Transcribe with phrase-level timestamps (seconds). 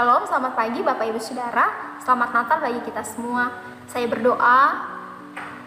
[0.00, 1.68] Shalom, selamat pagi Bapak Ibu Saudara.
[2.00, 3.52] Selamat Natal bagi kita semua.
[3.84, 4.80] Saya berdoa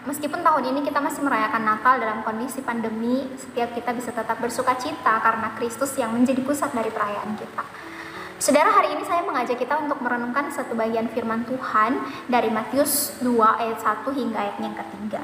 [0.09, 4.73] meskipun tahun ini kita masih merayakan Natal dalam kondisi pandemi, setiap kita bisa tetap bersuka
[4.73, 7.62] cita karena Kristus yang menjadi pusat dari perayaan kita.
[8.41, 13.37] Saudara, hari ini saya mengajak kita untuk merenungkan satu bagian firman Tuhan dari Matius 2
[13.37, 15.22] ayat 1 hingga ayat yang ketiga.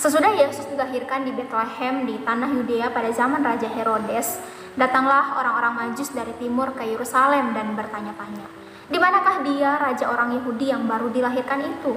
[0.00, 4.40] Sesudah Yesus dilahirkan di Bethlehem di tanah Yudea pada zaman Raja Herodes,
[4.74, 8.46] datanglah orang-orang Majus dari timur ke Yerusalem dan bertanya-tanya,
[8.90, 11.94] "Di manakah dia, raja orang Yahudi yang baru dilahirkan itu?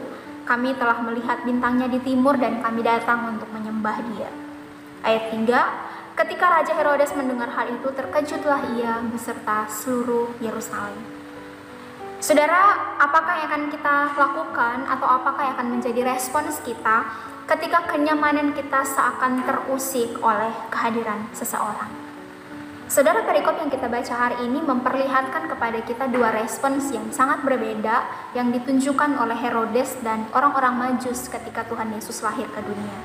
[0.48, 4.30] Kami telah melihat bintangnya di timur dan kami datang untuk menyembah dia."
[5.05, 5.62] Ayat 3,
[6.17, 10.98] Ketika Raja Herodes mendengar hal itu, terkejutlah ia beserta seluruh Yerusalem.
[12.17, 17.05] Saudara, apakah yang akan kita lakukan atau apakah yang akan menjadi respons kita
[17.45, 22.06] ketika kenyamanan kita seakan terusik oleh kehadiran seseorang?
[22.88, 28.07] Saudara perikop yang kita baca hari ini memperlihatkan kepada kita dua respons yang sangat berbeda
[28.31, 32.95] yang ditunjukkan oleh Herodes dan orang-orang Majus ketika Tuhan Yesus lahir ke dunia.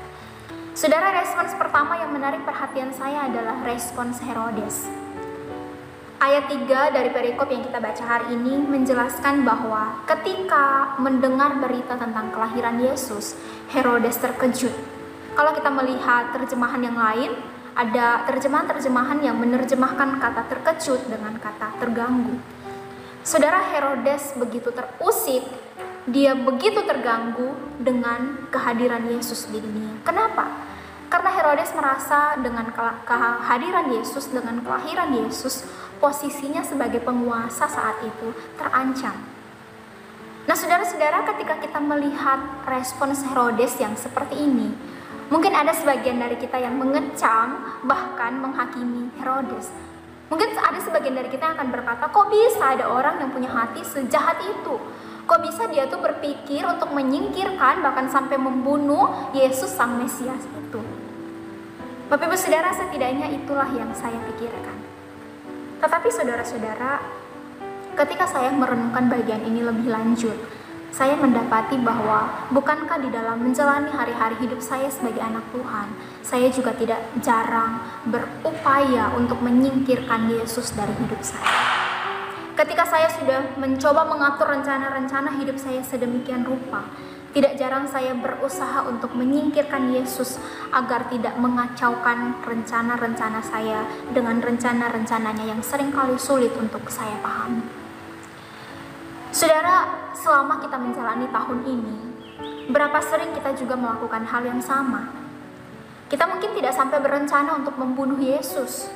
[0.71, 4.87] Saudara, respons pertama yang menarik perhatian saya adalah respons Herodes.
[6.23, 12.31] Ayat 3 dari perikop yang kita baca hari ini menjelaskan bahwa ketika mendengar berita tentang
[12.31, 13.35] kelahiran Yesus,
[13.75, 14.71] Herodes terkejut.
[15.35, 17.35] Kalau kita melihat terjemahan yang lain,
[17.73, 22.37] ada terjemahan-terjemahan yang menerjemahkan kata terkejut dengan kata terganggu.
[23.25, 25.41] Saudara Herodes begitu terusik
[26.03, 29.95] dia begitu terganggu dengan kehadiran Yesus di dunia.
[30.03, 30.51] Kenapa?
[31.07, 32.67] Karena Herodes merasa dengan
[33.05, 35.63] kehadiran Yesus, dengan kelahiran Yesus,
[36.01, 39.15] posisinya sebagai penguasa saat itu terancam.
[40.43, 44.75] Nah, saudara-saudara, ketika kita melihat respons Herodes yang seperti ini,
[45.27, 49.71] mungkin ada sebagian dari kita yang mengecam, bahkan menghakimi Herodes.
[50.33, 53.85] Mungkin ada sebagian dari kita yang akan berkata, "Kok bisa ada orang yang punya hati
[53.85, 54.75] sejahat itu?"
[55.23, 60.81] Kok bisa dia tuh berpikir untuk menyingkirkan bahkan sampai membunuh Yesus sang Mesias itu?
[62.11, 64.75] Bapak Ibu Saudara, setidaknya itulah yang saya pikirkan.
[65.79, 66.99] Tetapi saudara-saudara,
[67.95, 70.35] ketika saya merenungkan bagian ini lebih lanjut,
[70.93, 75.89] saya mendapati bahwa bukankah di dalam menjalani hari-hari hidup saya sebagai anak Tuhan,
[76.21, 81.49] saya juga tidak jarang berupaya untuk menyingkirkan Yesus dari hidup saya.
[82.53, 86.85] Ketika saya sudah mencoba mengatur rencana-rencana hidup saya sedemikian rupa,
[87.33, 90.37] tidak jarang saya berusaha untuk menyingkirkan Yesus
[90.69, 97.82] agar tidak mengacaukan rencana-rencana saya dengan rencana-rencananya yang sering kali sulit untuk saya pahami.
[99.33, 101.95] Saudara, selama kita menjalani tahun ini,
[102.69, 105.09] berapa sering kita juga melakukan hal yang sama?
[106.05, 108.93] Kita mungkin tidak sampai berencana untuk membunuh Yesus,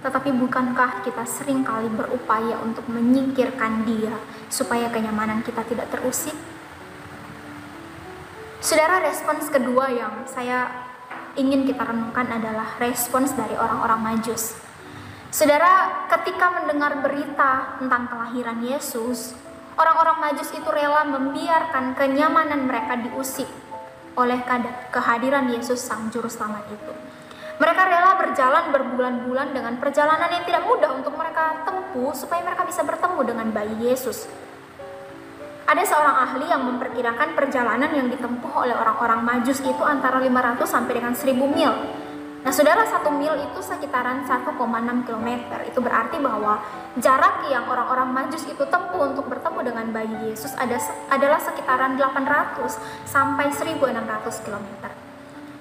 [0.00, 4.16] tetapi bukankah kita sering kali berupaya untuk menyingkirkan dia
[4.48, 6.32] supaya kenyamanan kita tidak terusik?
[8.64, 10.88] Saudara, respons kedua yang saya
[11.36, 14.56] ingin kita renungkan adalah respons dari orang-orang Majus.
[15.28, 19.36] Saudara, ketika mendengar berita tentang kelahiran Yesus,
[19.80, 23.48] orang-orang Majus itu rela membiarkan kenyamanan mereka diusik
[24.12, 24.36] oleh
[24.92, 26.92] kehadiran Yesus Sang Juru Selamat itu.
[27.60, 32.80] Mereka rela berjalan berbulan-bulan dengan perjalanan yang tidak mudah untuk mereka tempuh supaya mereka bisa
[32.84, 34.28] bertemu dengan bayi Yesus.
[35.68, 40.92] Ada seorang ahli yang memperkirakan perjalanan yang ditempuh oleh orang-orang Majus itu antara 500 sampai
[40.98, 41.72] dengan 1000 mil.
[42.40, 44.56] Nah, saudara, satu mil itu sekitaran 1,6
[45.04, 45.28] km.
[45.68, 46.56] Itu berarti bahwa
[46.96, 50.80] jarak yang orang-orang Majus itu tempuh untuk bertemu dengan bayi Yesus ada,
[51.12, 54.88] adalah sekitaran 800 sampai 1600 km.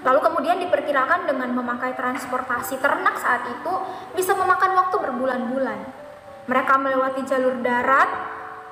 [0.07, 3.73] Lalu kemudian diperkirakan dengan memakai transportasi ternak saat itu
[4.15, 5.79] bisa memakan waktu berbulan-bulan.
[6.47, 8.07] Mereka melewati jalur darat,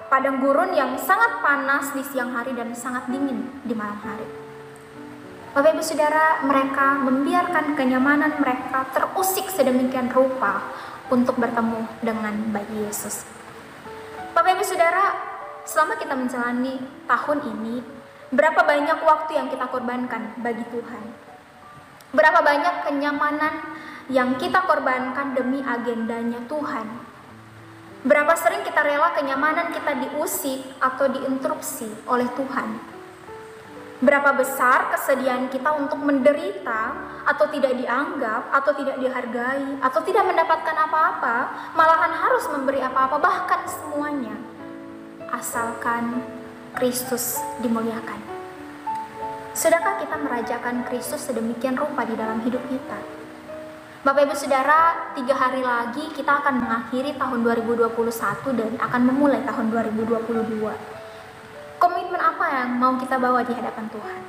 [0.08, 4.47] padang gurun yang sangat panas di siang hari dan sangat dingin di malam hari.
[5.58, 10.62] Bapak Ibu Saudara, mereka membiarkan kenyamanan mereka terusik sedemikian rupa
[11.10, 13.26] untuk bertemu dengan bayi Yesus.
[14.38, 15.18] Bapak Ibu Saudara,
[15.66, 16.78] selama kita menjalani
[17.10, 17.76] tahun ini,
[18.28, 21.04] Berapa banyak waktu yang kita korbankan bagi Tuhan?
[22.12, 23.56] Berapa banyak kenyamanan
[24.12, 26.92] yang kita korbankan demi agendanya Tuhan?
[28.04, 32.97] Berapa sering kita rela kenyamanan kita diusik atau diinterupsi oleh Tuhan?
[33.98, 36.94] Berapa besar kesediaan kita untuk menderita
[37.26, 41.38] atau tidak dianggap atau tidak dihargai atau tidak mendapatkan apa-apa,
[41.74, 44.38] malahan harus memberi apa-apa bahkan semuanya.
[45.34, 46.22] Asalkan
[46.78, 48.22] Kristus dimuliakan.
[49.58, 53.02] Sudahkah kita merajakan Kristus sedemikian rupa di dalam hidup kita?
[54.06, 57.98] Bapak Ibu Saudara, tiga hari lagi kita akan mengakhiri tahun 2021
[58.62, 60.97] dan akan memulai tahun 2022.
[62.48, 64.22] Yang mau kita bawa di hadapan Tuhan?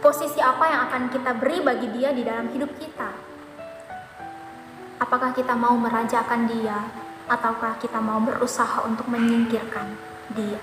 [0.00, 3.12] Posisi apa yang akan kita beri bagi dia di dalam hidup kita?
[4.96, 6.88] Apakah kita mau merajakan dia
[7.28, 9.92] ataukah kita mau berusaha untuk menyingkirkan
[10.32, 10.56] dia?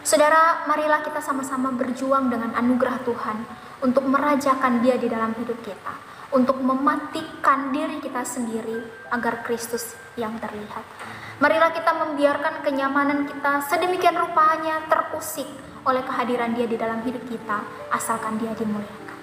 [0.00, 3.38] Saudara, marilah kita sama-sama berjuang dengan anugerah Tuhan
[3.84, 5.94] untuk merajakan dia di dalam hidup kita
[6.32, 10.84] untuk mematikan diri kita sendiri agar Kristus yang terlihat.
[11.38, 15.46] Marilah kita membiarkan kenyamanan kita sedemikian rupanya terusik
[15.86, 17.62] oleh kehadiran Dia di dalam hidup kita,
[17.94, 19.18] asalkan Dia dimuliakan.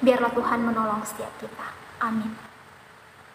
[0.00, 1.66] Biarlah Tuhan menolong setiap kita.
[1.98, 2.49] Amin.